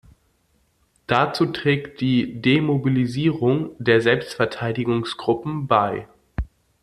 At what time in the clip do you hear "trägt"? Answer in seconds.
1.45-2.01